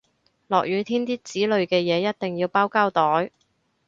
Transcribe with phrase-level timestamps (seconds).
[0.47, 3.29] 落雨天啲紙類嘅嘢一定要包膠袋